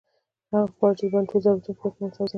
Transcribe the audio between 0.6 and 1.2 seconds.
خواړه چې د